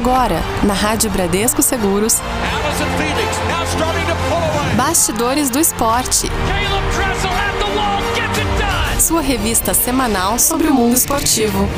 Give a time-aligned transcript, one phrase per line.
[0.00, 2.22] Agora, na Rádio Bradesco Seguros.
[4.74, 6.26] Bastidores do Esporte.
[8.98, 11.68] Sua revista semanal sobre o mundo esportivo.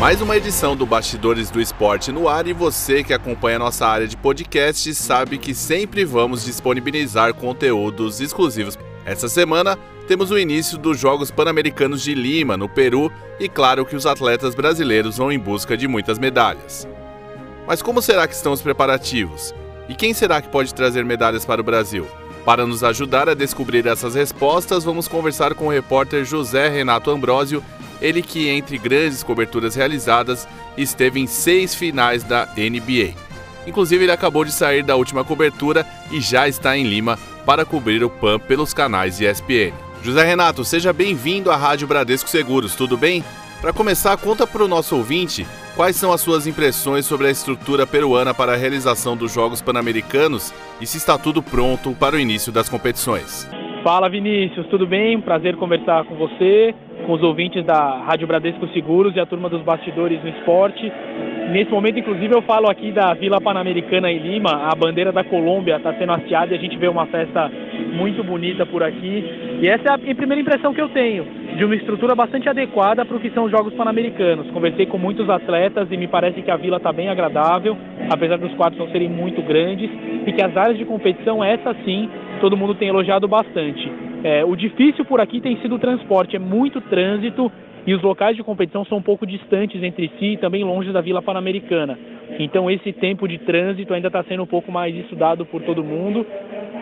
[0.00, 4.08] Mais uma edição do Bastidores do Esporte no ar e você que acompanha nossa área
[4.08, 8.76] de podcast sabe que sempre vamos disponibilizar conteúdos exclusivos.
[9.06, 9.78] Essa semana
[10.08, 14.56] temos o início dos Jogos Pan-Americanos de Lima, no Peru, e claro que os atletas
[14.56, 16.84] brasileiros vão em busca de muitas medalhas.
[17.68, 19.54] Mas como será que estão os preparativos?
[19.90, 22.06] E quem será que pode trazer medalhas para o Brasil?
[22.42, 27.62] Para nos ajudar a descobrir essas respostas, vamos conversar com o repórter José Renato Ambrosio,
[28.00, 33.12] ele que, entre grandes coberturas realizadas, esteve em seis finais da NBA.
[33.66, 38.02] Inclusive, ele acabou de sair da última cobertura e já está em Lima para cobrir
[38.02, 39.74] o PAN pelos canais ESPN.
[40.02, 43.22] José Renato, seja bem-vindo à Rádio Bradesco Seguros, tudo bem?
[43.60, 45.46] Para começar, conta para o nosso ouvinte
[45.78, 50.52] quais são as suas impressões sobre a estrutura peruana para a realização dos Jogos Pan-Americanos
[50.80, 53.48] e se está tudo pronto para o início das competições.
[53.84, 55.20] Fala Vinícius, tudo bem?
[55.20, 56.74] Prazer conversar com você,
[57.06, 60.92] com os ouvintes da Rádio Bradesco Seguros e a turma dos bastidores do esporte.
[61.52, 64.68] Nesse momento, inclusive, eu falo aqui da Vila Pan-Americana em Lima.
[64.68, 67.48] A bandeira da Colômbia está sendo hasteada e a gente vê uma festa
[67.94, 69.24] muito bonita por aqui.
[69.62, 71.24] E essa é a primeira impressão que eu tenho,
[71.58, 74.48] de uma estrutura bastante adequada para o que são os Jogos Pan-Americanos.
[74.52, 77.76] Conversei com muitos atletas e me parece que a vila está bem agradável,
[78.08, 79.90] apesar dos quadros não serem muito grandes,
[80.24, 82.08] e que as áreas de competição, essa sim,
[82.40, 83.90] todo mundo tem elogiado bastante.
[84.22, 87.50] É, o difícil por aqui tem sido o transporte, é muito trânsito
[87.84, 91.00] e os locais de competição são um pouco distantes entre si e também longe da
[91.00, 91.98] Vila Pan-Americana.
[92.38, 96.24] Então esse tempo de trânsito ainda está sendo um pouco mais estudado por todo mundo.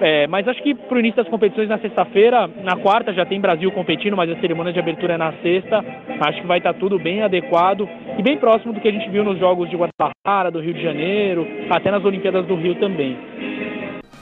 [0.00, 3.40] É, mas acho que para o início das competições na sexta-feira, na quarta já tem
[3.40, 5.84] Brasil competindo, mas a cerimônia de abertura é na sexta.
[6.20, 7.88] Acho que vai estar tá tudo bem adequado
[8.18, 10.82] e bem próximo do que a gente viu nos Jogos de Guadalajara, do Rio de
[10.82, 13.16] Janeiro, até nas Olimpíadas do Rio também.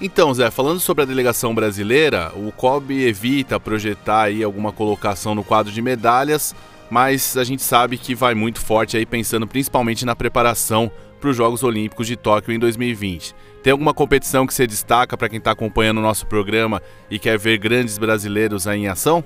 [0.00, 5.44] Então, Zé, falando sobre a delegação brasileira, o COB evita projetar aí alguma colocação no
[5.44, 6.54] quadro de medalhas,
[6.90, 10.90] mas a gente sabe que vai muito forte aí pensando principalmente na preparação
[11.20, 13.34] para os Jogos Olímpicos de Tóquio em 2020.
[13.62, 17.38] Tem alguma competição que você destaca para quem está acompanhando o nosso programa e quer
[17.38, 19.24] ver grandes brasileiros aí em ação?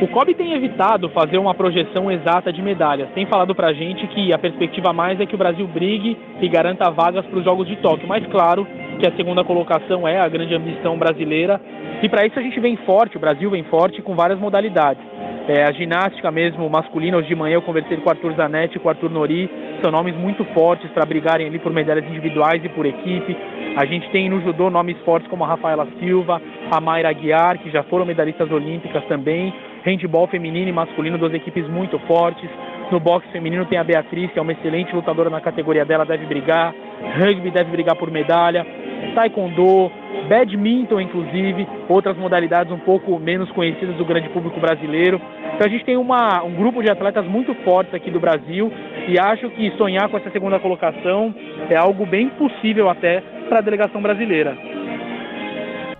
[0.00, 3.08] O COB tem evitado fazer uma projeção exata de medalhas.
[3.14, 6.48] Tem falado para a gente que a perspectiva mais é que o Brasil brigue e
[6.48, 8.06] garanta vagas para os Jogos de Tóquio.
[8.06, 8.66] Mas claro
[9.00, 11.60] que a segunda colocação é a grande ambição brasileira.
[12.02, 15.02] E para isso a gente vem forte, o Brasil vem forte com várias modalidades.
[15.48, 18.80] É, a ginástica mesmo masculina, hoje de manhã eu conversei com o Arthur Zanetti e
[18.80, 19.48] com o Arthur Nori,
[19.80, 23.36] são nomes muito fortes para brigarem ali por medalhas individuais e por equipe.
[23.76, 27.70] A gente tem no judô nomes fortes como a Rafaela Silva, a Mayra Aguiar, que
[27.70, 29.54] já foram medalhistas olímpicas também.
[29.84, 32.50] Handball feminino e masculino, duas equipes muito fortes.
[32.90, 36.26] No boxe feminino tem a Beatriz, que é uma excelente lutadora na categoria dela, deve
[36.26, 36.74] brigar.
[37.18, 38.66] Rugby deve brigar por medalha.
[39.14, 39.90] Taekwondo,
[40.28, 45.20] badminton, inclusive, outras modalidades um pouco menos conhecidas do grande público brasileiro.
[45.54, 48.70] Então a gente tem uma, um grupo de atletas muito fortes aqui do Brasil
[49.08, 51.34] e acho que sonhar com essa segunda colocação
[51.70, 54.56] é algo bem possível até para a delegação brasileira.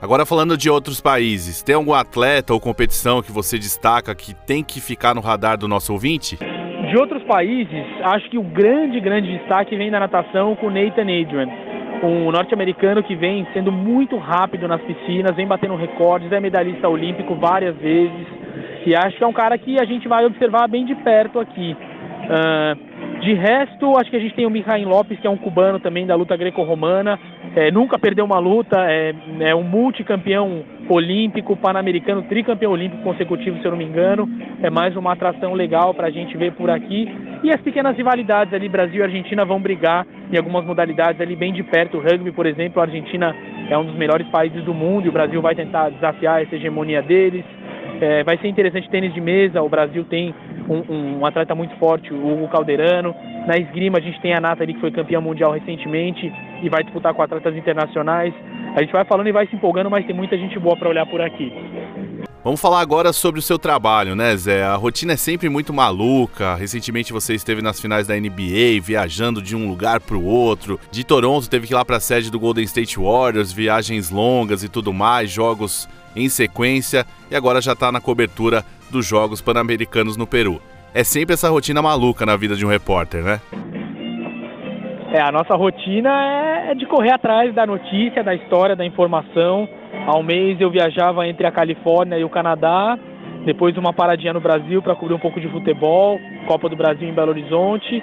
[0.00, 4.62] Agora falando de outros países, tem algum atleta ou competição que você destaca que tem
[4.62, 6.36] que ficar no radar do nosso ouvinte?
[6.36, 11.65] De outros países, acho que o grande, grande destaque vem da natação com Nathan Adrian
[12.06, 17.34] um norte-americano que vem sendo muito rápido nas piscinas, vem batendo recordes, é medalhista olímpico
[17.34, 18.26] várias vezes
[18.86, 21.76] e acho que é um cara que a gente vai observar bem de perto aqui.
[21.76, 22.95] Uh,
[23.26, 26.06] de resto, acho que a gente tem o Mihail Lopes, que é um cubano também
[26.06, 27.18] da luta greco-romana,
[27.56, 33.64] é, nunca perdeu uma luta, é, é um multicampeão olímpico, pan-americano, tricampeão olímpico consecutivo, se
[33.64, 34.28] eu não me engano.
[34.62, 37.12] É mais uma atração legal para a gente ver por aqui.
[37.42, 41.52] E as pequenas rivalidades ali, Brasil e Argentina vão brigar em algumas modalidades ali bem
[41.52, 41.98] de perto.
[41.98, 43.34] O rugby, por exemplo, a Argentina
[43.68, 47.02] é um dos melhores países do mundo e o Brasil vai tentar desafiar essa hegemonia
[47.02, 47.44] deles.
[48.00, 49.62] É, vai ser interessante tênis de mesa.
[49.62, 50.32] O Brasil tem
[50.68, 53.14] um, um, atleta muito forte, o Hugo Calderano.
[53.46, 56.32] Na esgrima, a gente tem a Nathalie, que foi campeã mundial recentemente
[56.62, 58.34] e vai disputar com atletas internacionais.
[58.74, 61.06] A gente vai falando e vai se empolgando, mas tem muita gente boa para olhar
[61.06, 61.52] por aqui.
[62.46, 64.62] Vamos falar agora sobre o seu trabalho, né, Zé?
[64.62, 66.54] A rotina é sempre muito maluca.
[66.54, 70.78] Recentemente você esteve nas finais da NBA, viajando de um lugar para o outro.
[70.92, 74.62] De Toronto teve que ir lá para a sede do Golden State Warriors, viagens longas
[74.62, 80.16] e tudo mais, jogos em sequência e agora já está na cobertura dos Jogos Pan-Americanos
[80.16, 80.60] no Peru.
[80.94, 83.40] É sempre essa rotina maluca na vida de um repórter, né?
[85.12, 86.10] É, a nossa rotina
[86.70, 89.68] é de correr atrás da notícia, da história, da informação
[90.14, 92.98] um mês eu viajava entre a Califórnia e o Canadá,
[93.44, 97.12] depois uma paradinha no Brasil para cobrir um pouco de futebol, Copa do Brasil em
[97.12, 98.02] Belo Horizonte.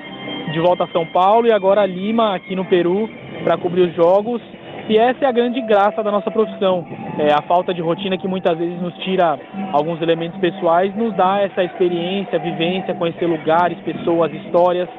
[0.51, 3.09] de volta a São Paulo e agora Lima, aqui no Peru,
[3.43, 4.41] para cobrir os jogos.
[4.89, 6.85] E essa é a grande graça da nossa profissão.
[7.17, 9.39] É, a falta de rotina que muitas vezes nos tira
[9.71, 14.89] alguns elementos pessoais, nos dá essa experiência, vivência, conhecer lugares, pessoas, histórias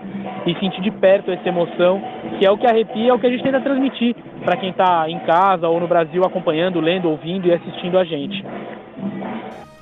[0.46, 2.02] e sentir de perto essa emoção,
[2.38, 5.08] que é o que arrepia, é o que a gente tenta transmitir para quem está
[5.08, 8.44] em casa ou no Brasil acompanhando, lendo, ouvindo e assistindo a gente.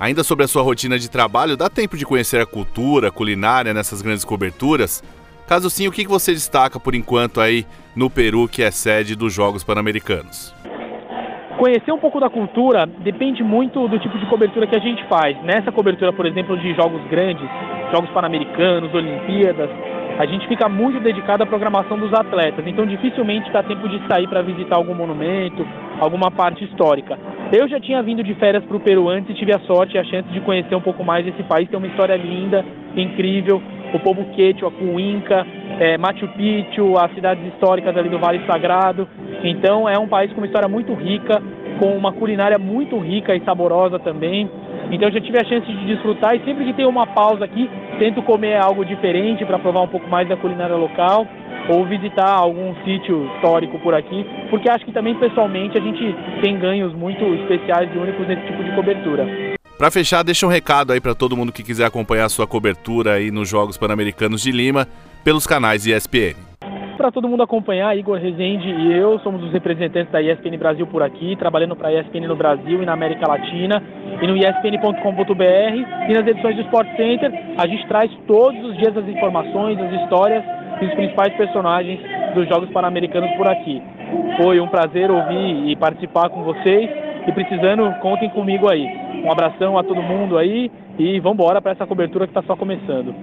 [0.00, 3.72] Ainda sobre a sua rotina de trabalho, dá tempo de conhecer a cultura, a culinária
[3.72, 5.00] nessas grandes coberturas?
[5.46, 9.32] Caso sim, o que você destaca por enquanto aí no Peru, que é sede dos
[9.32, 10.54] Jogos Pan-Americanos?
[11.58, 15.36] Conhecer um pouco da cultura depende muito do tipo de cobertura que a gente faz.
[15.44, 17.48] Nessa cobertura, por exemplo, de jogos grandes,
[17.92, 19.68] Jogos Pan-Americanos, Olimpíadas,
[20.18, 24.28] a gente fica muito dedicado à programação dos atletas, então dificilmente dá tempo de sair
[24.28, 25.66] para visitar algum monumento,
[26.00, 27.18] alguma parte histórica.
[27.52, 29.98] Eu já tinha vindo de férias para o Peru antes e tive a sorte e
[29.98, 32.64] a chance de conhecer um pouco mais esse país, tem uma história linda,
[32.96, 33.62] incrível,
[33.96, 35.46] o povo quechua, com o Inca,
[35.78, 39.08] é, Machu Picchu, as cidades históricas ali do Vale Sagrado.
[39.44, 41.42] Então é um país com uma história muito rica,
[41.78, 44.48] com uma culinária muito rica e saborosa também.
[44.90, 47.68] Então eu já tive a chance de desfrutar e sempre que tem uma pausa aqui,
[47.98, 51.26] tento comer algo diferente para provar um pouco mais da culinária local
[51.68, 56.58] ou visitar algum sítio histórico por aqui, porque acho que também pessoalmente a gente tem
[56.58, 59.51] ganhos muito especiais e únicos nesse tipo de cobertura.
[59.82, 63.14] Para fechar, deixa um recado aí para todo mundo que quiser acompanhar a sua cobertura
[63.14, 64.86] aí nos Jogos Pan-Americanos de Lima
[65.24, 66.36] pelos canais ESPN.
[66.96, 71.02] Para todo mundo acompanhar, Igor Rezende e eu somos os representantes da ESPN Brasil por
[71.02, 73.82] aqui, trabalhando para a ESPN no Brasil e na América Latina,
[74.22, 77.32] e no espn.com.br e nas edições do Sport Center.
[77.58, 80.44] A gente traz todos os dias as informações, as histórias
[80.80, 81.98] e os principais personagens
[82.36, 83.82] dos Jogos Pan-Americanos por aqui.
[84.36, 88.86] Foi um prazer ouvir e participar com vocês e precisando, contem comigo aí.
[89.24, 92.56] Um abração a todo mundo aí e vamos embora para essa cobertura que está só
[92.56, 93.14] começando.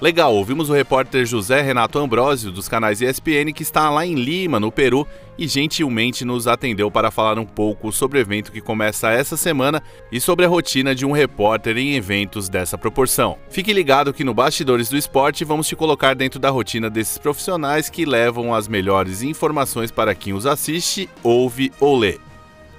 [0.00, 4.58] Legal, ouvimos o repórter José Renato Ambrosio dos canais ESPN que está lá em Lima,
[4.58, 5.06] no Peru,
[5.38, 9.80] e gentilmente nos atendeu para falar um pouco sobre o evento que começa essa semana
[10.10, 13.38] e sobre a rotina de um repórter em eventos dessa proporção.
[13.48, 17.88] Fique ligado que no Bastidores do Esporte vamos te colocar dentro da rotina desses profissionais
[17.88, 22.18] que levam as melhores informações para quem os assiste, ouve ou lê.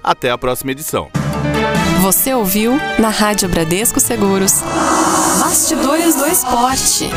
[0.05, 1.09] Até a próxima edição.
[2.03, 4.61] Você ouviu na Rádio Bradesco Seguros.
[5.39, 7.09] Bastidores do Esporte.